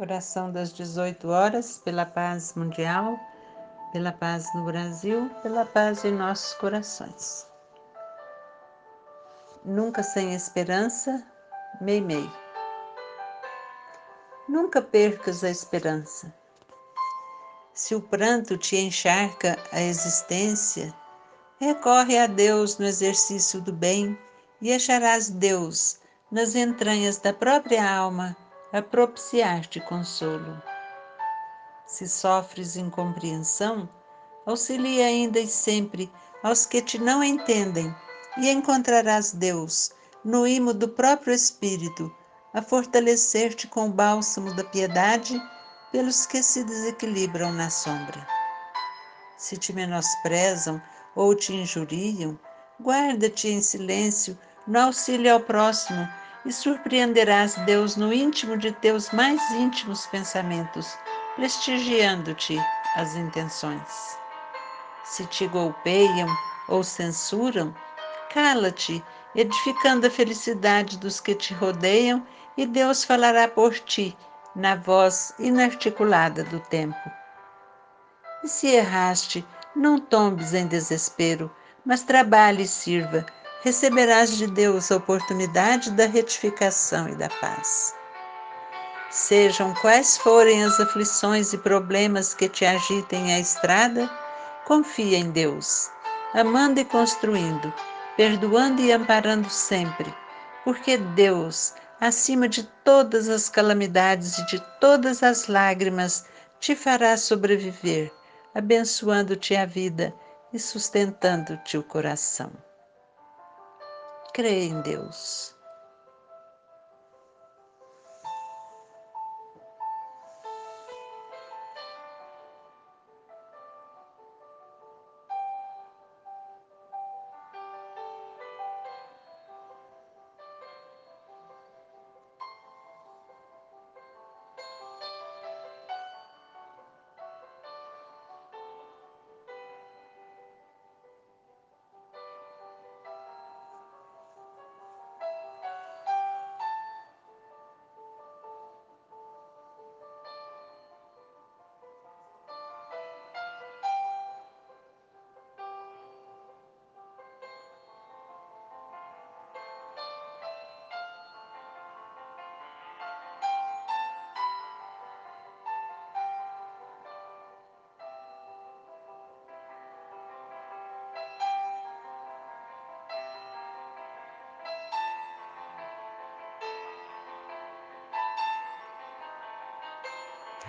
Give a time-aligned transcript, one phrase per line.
[0.00, 3.20] Oração das 18 horas pela paz mundial,
[3.92, 7.46] pela paz no Brasil, pela paz em nossos corações.
[9.62, 11.22] Nunca sem esperança,
[11.82, 12.26] Meimei.
[14.48, 16.34] Nunca percas a esperança.
[17.74, 20.94] Se o pranto te encharca a existência,
[21.60, 24.18] recorre a Deus no exercício do bem
[24.62, 26.00] e acharás Deus
[26.32, 28.34] nas entranhas da própria alma
[28.72, 30.62] a propiciar-te consolo.
[31.86, 33.88] Se sofres incompreensão,
[34.46, 36.10] auxilia ainda e sempre
[36.42, 37.94] aos que te não entendem,
[38.38, 39.90] e encontrarás Deus
[40.24, 42.14] no imo do próprio Espírito,
[42.54, 45.40] a fortalecer-te com o bálsamo da piedade
[45.90, 48.26] pelos que se desequilibram na sombra.
[49.36, 50.80] Se te menosprezam
[51.16, 52.38] ou te injuriam,
[52.80, 56.08] guarda-te em silêncio no auxílio ao próximo
[56.44, 60.98] e surpreenderás Deus no íntimo de teus mais íntimos pensamentos,
[61.36, 62.58] prestigiando-te
[62.96, 64.18] as intenções.
[65.04, 66.28] Se te golpeiam
[66.68, 67.74] ou censuram,
[68.32, 72.26] cala-te, edificando a felicidade dos que te rodeiam,
[72.56, 74.16] e Deus falará por ti
[74.54, 76.98] na voz inarticulada do tempo.
[78.42, 81.50] E se erraste, não tombes em desespero,
[81.84, 83.24] mas trabalhe e sirva
[83.62, 87.94] receberás de Deus a oportunidade da retificação e da paz.
[89.10, 94.08] Sejam quais forem as aflições e problemas que te agitem a estrada,
[94.64, 95.90] confia em Deus,
[96.32, 97.72] amando e construindo,
[98.16, 100.14] perdoando e amparando sempre,
[100.64, 106.24] porque Deus, acima de todas as calamidades e de todas as lágrimas,
[106.58, 108.10] te fará sobreviver,
[108.54, 110.14] abençoando-te a vida
[110.52, 112.50] e sustentando-te o coração
[114.32, 115.59] crê em Deus.